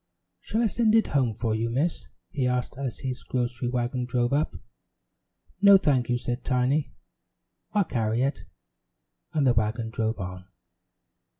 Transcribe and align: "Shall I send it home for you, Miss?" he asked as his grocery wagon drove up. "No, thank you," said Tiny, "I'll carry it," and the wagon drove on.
"Shall 0.39 0.63
I 0.63 0.65
send 0.65 0.95
it 0.95 1.05
home 1.05 1.35
for 1.35 1.53
you, 1.53 1.69
Miss?" 1.69 2.07
he 2.31 2.47
asked 2.47 2.75
as 2.75 3.01
his 3.01 3.21
grocery 3.21 3.67
wagon 3.67 4.05
drove 4.05 4.33
up. 4.33 4.55
"No, 5.61 5.77
thank 5.77 6.09
you," 6.09 6.17
said 6.17 6.43
Tiny, 6.43 6.91
"I'll 7.73 7.83
carry 7.83 8.23
it," 8.23 8.45
and 9.31 9.45
the 9.45 9.53
wagon 9.53 9.91
drove 9.91 10.17
on. 10.19 10.45